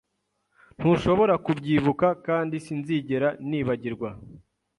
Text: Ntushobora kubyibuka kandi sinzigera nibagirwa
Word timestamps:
Ntushobora 0.79 1.33
kubyibuka 1.45 2.07
kandi 2.27 2.55
sinzigera 2.65 3.27
nibagirwa 3.49 4.09